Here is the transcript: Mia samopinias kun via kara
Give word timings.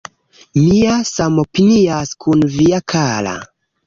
Mia 0.59 0.95
samopinias 1.11 2.13
kun 2.25 2.41
via 2.55 2.81
kara 2.95 3.35